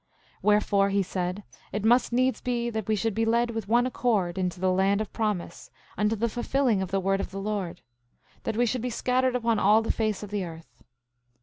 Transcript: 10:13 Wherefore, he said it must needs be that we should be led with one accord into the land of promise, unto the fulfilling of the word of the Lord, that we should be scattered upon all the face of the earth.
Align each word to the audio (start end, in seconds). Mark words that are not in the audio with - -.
10:13 0.37 0.37
Wherefore, 0.41 0.89
he 0.89 1.03
said 1.03 1.43
it 1.71 1.85
must 1.85 2.11
needs 2.11 2.41
be 2.41 2.71
that 2.71 2.87
we 2.87 2.95
should 2.95 3.13
be 3.13 3.23
led 3.23 3.51
with 3.51 3.67
one 3.67 3.85
accord 3.85 4.39
into 4.39 4.59
the 4.59 4.71
land 4.71 4.99
of 4.99 5.13
promise, 5.13 5.69
unto 5.95 6.15
the 6.15 6.27
fulfilling 6.27 6.81
of 6.81 6.89
the 6.89 6.99
word 6.99 7.19
of 7.21 7.29
the 7.29 7.39
Lord, 7.39 7.81
that 8.41 8.57
we 8.57 8.65
should 8.65 8.81
be 8.81 8.89
scattered 8.89 9.35
upon 9.35 9.59
all 9.59 9.83
the 9.83 9.91
face 9.91 10.23
of 10.23 10.31
the 10.31 10.43
earth. 10.43 10.81